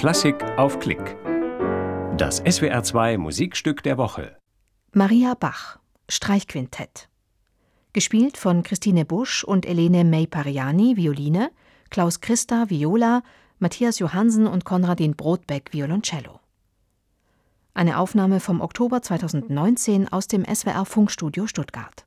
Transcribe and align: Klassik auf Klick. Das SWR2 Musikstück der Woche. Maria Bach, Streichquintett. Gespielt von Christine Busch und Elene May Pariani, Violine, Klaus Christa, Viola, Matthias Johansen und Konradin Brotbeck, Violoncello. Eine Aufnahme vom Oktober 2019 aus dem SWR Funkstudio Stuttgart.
Klassik 0.00 0.42
auf 0.56 0.78
Klick. 0.78 1.18
Das 2.16 2.42
SWR2 2.42 3.18
Musikstück 3.18 3.82
der 3.82 3.98
Woche. 3.98 4.34
Maria 4.94 5.34
Bach, 5.34 5.78
Streichquintett. 6.08 7.10
Gespielt 7.92 8.38
von 8.38 8.62
Christine 8.62 9.04
Busch 9.04 9.44
und 9.44 9.66
Elene 9.66 10.06
May 10.06 10.26
Pariani, 10.26 10.96
Violine, 10.96 11.50
Klaus 11.90 12.22
Christa, 12.22 12.70
Viola, 12.70 13.22
Matthias 13.58 13.98
Johansen 13.98 14.46
und 14.46 14.64
Konradin 14.64 15.16
Brotbeck, 15.16 15.68
Violoncello. 15.74 16.40
Eine 17.74 17.98
Aufnahme 17.98 18.40
vom 18.40 18.62
Oktober 18.62 19.02
2019 19.02 20.10
aus 20.10 20.28
dem 20.28 20.46
SWR 20.46 20.86
Funkstudio 20.86 21.46
Stuttgart. 21.46 22.06